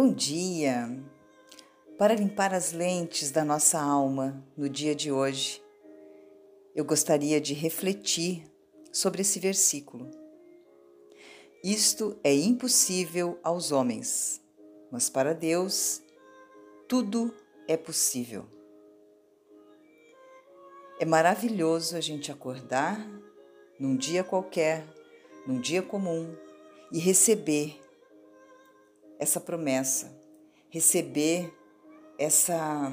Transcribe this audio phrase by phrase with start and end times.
[0.00, 0.88] Bom dia!
[1.98, 5.60] Para limpar as lentes da nossa alma no dia de hoje,
[6.72, 8.44] eu gostaria de refletir
[8.92, 10.08] sobre esse versículo.
[11.64, 14.40] Isto é impossível aos homens,
[14.88, 16.00] mas para Deus
[16.86, 17.34] tudo
[17.66, 18.46] é possível.
[21.00, 23.04] É maravilhoso a gente acordar
[23.80, 24.86] num dia qualquer,
[25.44, 26.36] num dia comum,
[26.92, 27.87] e receber
[29.18, 30.16] essa promessa,
[30.70, 31.52] receber
[32.18, 32.92] essa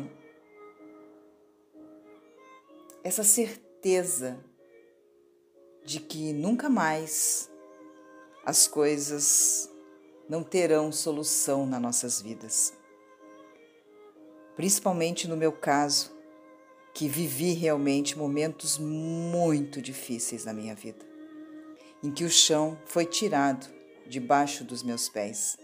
[3.03, 4.43] essa certeza
[5.83, 7.51] de que nunca mais
[8.43, 9.69] as coisas
[10.27, 12.73] não terão solução nas nossas vidas.
[14.55, 16.15] Principalmente no meu caso,
[16.95, 21.05] que vivi realmente momentos muito difíceis na minha vida,
[22.01, 23.67] em que o chão foi tirado
[24.07, 25.57] debaixo dos meus pés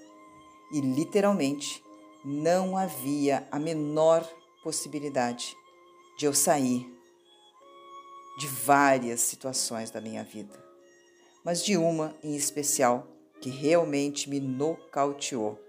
[0.71, 1.83] e literalmente
[2.23, 4.27] não havia a menor
[4.63, 5.55] possibilidade
[6.17, 6.87] de eu sair
[8.37, 10.63] de várias situações da minha vida,
[11.43, 13.07] mas de uma em especial
[13.39, 15.59] que realmente me nocauteou.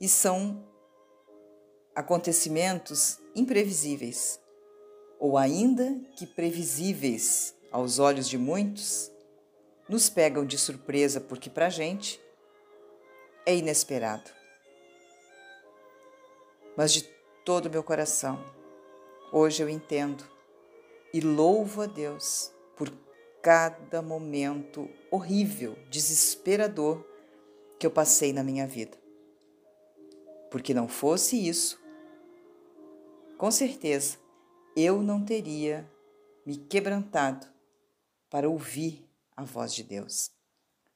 [0.00, 0.62] E são
[1.94, 4.38] acontecimentos imprevisíveis,
[5.18, 9.10] ou ainda que previsíveis aos olhos de muitos,
[9.88, 12.20] nos pegam de surpresa porque para a gente
[13.44, 14.30] é inesperado.
[16.76, 17.02] Mas de
[17.44, 18.44] todo o meu coração,
[19.32, 20.24] hoje eu entendo
[21.14, 22.92] e louvo a Deus por
[23.40, 27.04] cada momento horrível, desesperador
[27.78, 28.98] que eu passei na minha vida.
[30.50, 31.80] Porque não fosse isso,
[33.38, 34.18] com certeza
[34.76, 35.90] eu não teria
[36.44, 37.46] me quebrantado
[38.28, 39.05] para ouvir
[39.36, 40.30] a voz de Deus,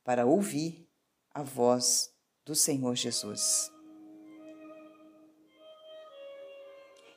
[0.02, 0.88] para ouvir
[1.32, 2.10] a voz
[2.44, 3.70] do Senhor Jesus.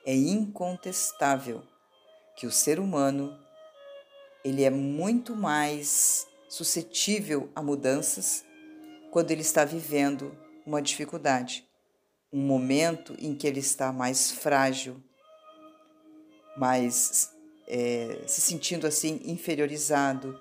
[0.05, 1.63] É incontestável
[2.35, 3.39] que o ser humano
[4.43, 8.43] ele é muito mais suscetível a mudanças
[9.11, 11.65] quando ele está vivendo uma dificuldade,
[12.31, 15.01] um momento em que ele está mais frágil,
[16.57, 17.31] mais
[17.67, 20.37] é, se sentindo assim inferiorizado,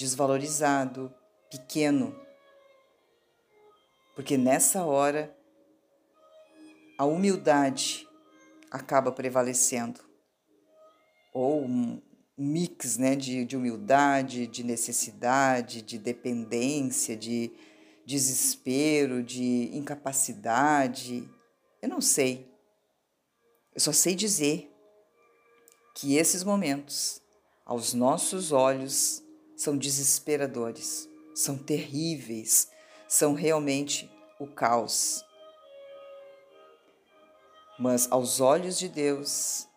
[0.00, 1.14] desvalorizado,
[1.50, 2.18] pequeno.
[4.16, 5.36] Porque nessa hora
[6.96, 8.08] a humildade
[8.70, 10.00] acaba prevalecendo.
[11.34, 12.00] Ou um
[12.36, 17.52] mix né, de, de humildade, de necessidade, de dependência, de
[18.06, 21.28] desespero, de incapacidade.
[21.82, 22.50] Eu não sei.
[23.74, 24.74] Eu só sei dizer
[25.94, 27.20] que esses momentos,
[27.66, 29.22] aos nossos olhos,
[29.60, 32.70] são desesperadores, são terríveis,
[33.06, 35.22] são realmente o caos.
[37.78, 39.68] Mas aos olhos de Deus,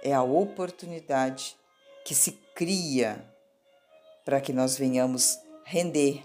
[0.00, 1.56] é a oportunidade
[2.04, 3.28] que se cria
[4.24, 6.24] para que nós venhamos render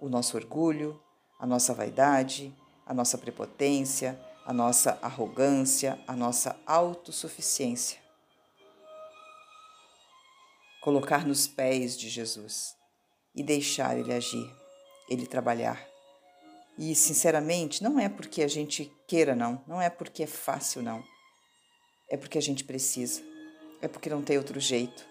[0.00, 1.02] o nosso orgulho,
[1.40, 2.54] a nossa vaidade,
[2.86, 7.98] a nossa prepotência, a nossa arrogância, a nossa autossuficiência
[10.80, 12.74] colocar nos pés de Jesus
[13.34, 14.50] e deixar Ele agir,
[15.08, 15.86] Ele trabalhar.
[16.78, 21.04] E, sinceramente, não é porque a gente queira, não, não é porque é fácil, não.
[22.08, 23.22] É porque a gente precisa,
[23.82, 25.06] é porque não tem outro jeito.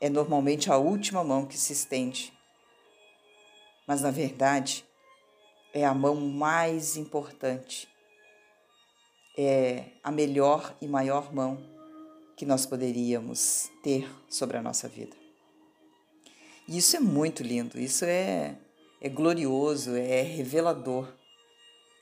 [0.00, 2.32] É normalmente a última mão que se estende.
[3.86, 4.84] Mas, na verdade,
[5.74, 7.88] é a mão mais importante,
[9.36, 11.77] é a melhor e maior mão
[12.38, 15.16] que nós poderíamos ter sobre a nossa vida.
[16.68, 18.56] E isso é muito lindo, isso é,
[19.00, 21.12] é glorioso, é revelador.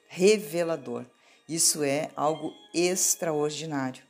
[0.09, 1.07] Revelador.
[1.49, 4.05] Isso é algo extraordinário.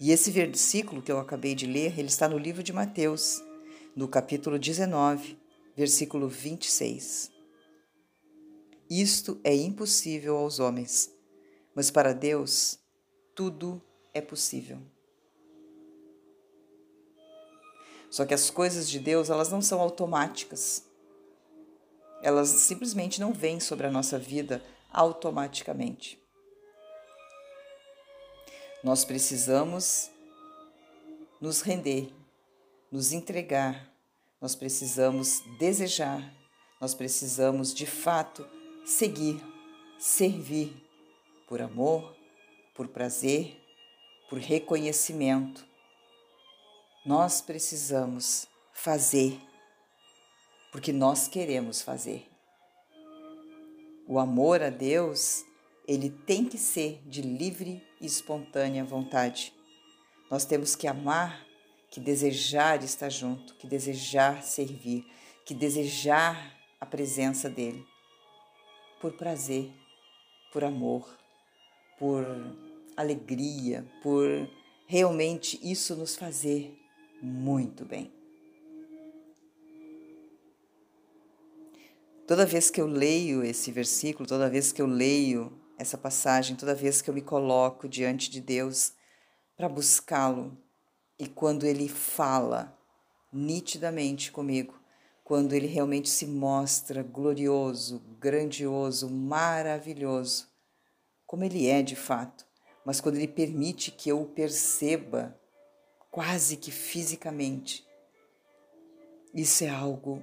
[0.00, 3.40] E esse versículo que eu acabei de ler, ele está no livro de Mateus,
[3.94, 5.38] no capítulo 19,
[5.76, 7.30] versículo 26.
[8.90, 11.10] Isto é impossível aos homens,
[11.76, 12.78] mas para Deus
[13.36, 14.80] tudo é possível.
[18.14, 20.84] Só que as coisas de Deus, elas não são automáticas.
[22.22, 24.62] Elas simplesmente não vêm sobre a nossa vida
[24.92, 26.22] automaticamente.
[28.84, 30.10] Nós precisamos
[31.40, 32.12] nos render,
[32.92, 33.92] nos entregar,
[34.40, 36.32] nós precisamos desejar,
[36.80, 38.48] nós precisamos de fato
[38.84, 39.42] seguir,
[39.98, 40.72] servir
[41.48, 42.14] por amor,
[42.74, 43.63] por prazer
[44.28, 45.66] por reconhecimento.
[47.04, 49.38] Nós precisamos fazer,
[50.72, 52.28] porque nós queremos fazer.
[54.06, 55.44] O amor a Deus,
[55.86, 59.52] ele tem que ser de livre e espontânea vontade.
[60.30, 61.46] Nós temos que amar,
[61.90, 65.06] que desejar estar junto, que desejar servir,
[65.44, 67.86] que desejar a presença dele.
[69.00, 69.72] Por prazer,
[70.52, 71.06] por amor,
[71.98, 72.24] por
[72.96, 74.26] alegria, por
[74.86, 76.76] realmente isso nos fazer
[77.22, 78.12] muito bem.
[82.26, 86.74] Toda vez que eu leio esse versículo, toda vez que eu leio essa passagem, toda
[86.74, 88.92] vez que eu me coloco diante de Deus
[89.56, 90.56] para buscá-lo,
[91.18, 92.76] e quando ele fala
[93.32, 94.74] nitidamente comigo,
[95.22, 100.48] quando ele realmente se mostra glorioso, grandioso, maravilhoso,
[101.26, 102.43] como ele é de fato,
[102.84, 105.38] mas quando ele permite que eu o perceba
[106.10, 107.86] quase que fisicamente,
[109.32, 110.22] isso é algo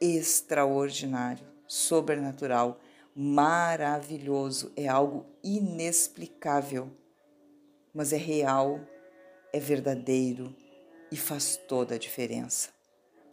[0.00, 2.80] extraordinário, sobrenatural,
[3.14, 6.90] maravilhoso, é algo inexplicável,
[7.94, 8.80] mas é real,
[9.52, 10.54] é verdadeiro
[11.10, 12.70] e faz toda a diferença.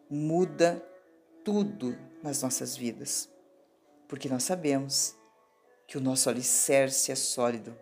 [0.10, 0.86] Muda
[1.44, 3.28] tudo nas nossas vidas,
[4.08, 5.18] porque nós sabemos
[5.92, 7.78] que o nosso alicerce é sólido,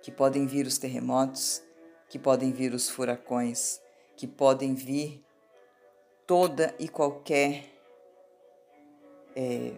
[0.00, 1.62] que podem vir os terremotos,
[2.08, 3.78] que podem vir os furacões,
[4.16, 5.22] que podem vir
[6.26, 7.66] toda e qualquer
[9.36, 9.74] é,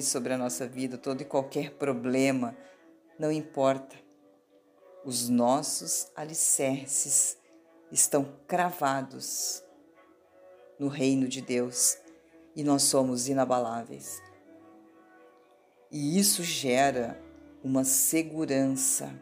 [0.00, 2.56] sobre a nossa vida, todo e qualquer problema,
[3.18, 3.96] não importa.
[5.04, 7.36] Os nossos alicerces
[7.90, 9.60] estão cravados
[10.78, 11.98] no reino de Deus
[12.54, 14.22] e nós somos inabaláveis.
[15.96, 17.22] E isso gera
[17.62, 19.14] uma segurança,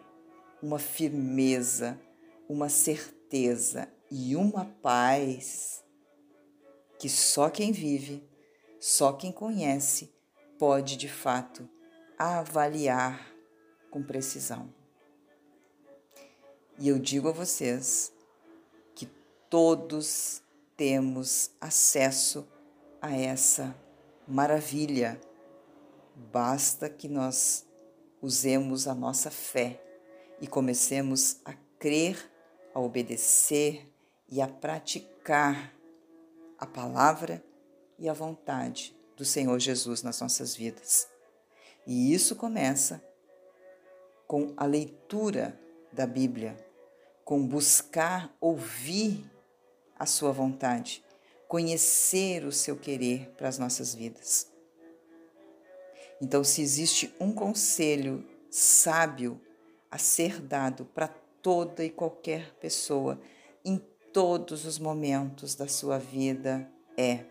[0.63, 2.01] uma firmeza,
[2.49, 5.85] uma certeza e uma paz
[6.99, 8.27] que só quem vive,
[8.81, 10.15] só quem conhece,
[10.59, 11.69] pode de fato
[12.19, 13.31] avaliar
[13.91, 14.73] com precisão.
[16.79, 18.11] E eu digo a vocês
[18.95, 19.05] que
[19.51, 20.43] todos
[20.75, 22.49] temos acesso
[22.99, 23.77] a essa
[24.27, 25.21] maravilha.
[26.15, 27.67] Basta que nós
[28.21, 29.83] usemos a nossa fé
[30.41, 32.31] e comecemos a crer,
[32.75, 33.89] a obedecer
[34.29, 35.75] e a praticar
[36.59, 37.43] a palavra
[37.99, 41.09] e a vontade do Senhor Jesus nas nossas vidas.
[41.87, 43.03] E isso começa
[44.27, 45.59] com a leitura
[45.93, 46.57] da Bíblia,
[47.25, 49.25] com buscar ouvir
[49.99, 51.05] a sua vontade,
[51.47, 54.52] conhecer o seu querer para as nossas vidas.
[56.23, 59.41] Então, se existe um conselho sábio
[59.91, 63.21] a ser dado para toda e qualquer pessoa
[63.65, 63.77] em
[64.13, 67.25] todos os momentos da sua vida é: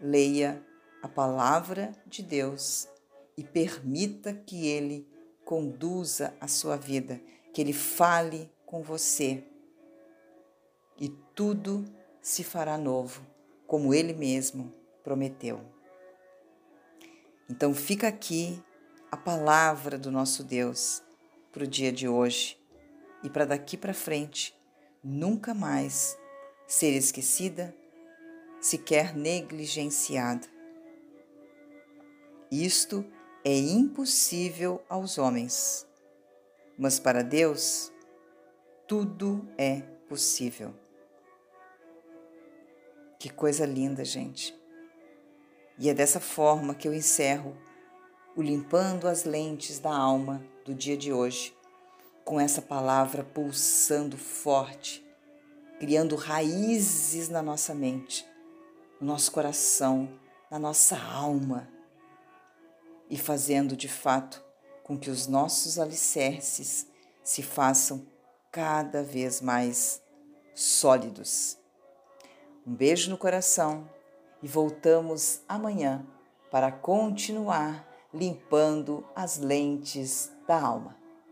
[0.00, 0.66] leia
[1.00, 2.88] a palavra de Deus
[3.36, 5.08] e permita que Ele
[5.44, 7.20] conduza a sua vida,
[7.52, 9.44] que Ele fale com você
[10.98, 11.84] e tudo
[12.20, 13.24] se fará novo,
[13.64, 14.74] como Ele mesmo
[15.04, 15.73] prometeu.
[17.48, 18.62] Então fica aqui
[19.10, 21.02] a palavra do nosso Deus
[21.52, 22.58] para o dia de hoje
[23.22, 24.54] e para daqui para frente
[25.02, 26.18] nunca mais
[26.66, 27.74] ser esquecida,
[28.60, 30.48] sequer negligenciada.
[32.50, 33.04] Isto
[33.44, 35.86] é impossível aos homens,
[36.78, 37.92] mas para Deus
[38.88, 40.74] tudo é possível.
[43.18, 44.63] Que coisa linda, gente.
[45.76, 47.56] E é dessa forma que eu encerro
[48.36, 51.56] o Limpando as Lentes da Alma do dia de hoje
[52.24, 55.04] com essa palavra pulsando forte,
[55.78, 58.24] criando raízes na nossa mente,
[59.00, 60.08] no nosso coração,
[60.50, 61.68] na nossa alma
[63.10, 64.42] e fazendo de fato
[64.84, 66.86] com que os nossos alicerces
[67.22, 68.06] se façam
[68.50, 70.00] cada vez mais
[70.54, 71.58] sólidos.
[72.64, 73.88] Um beijo no coração
[74.44, 76.04] e voltamos amanhã
[76.50, 81.03] para continuar limpando as lentes da alma.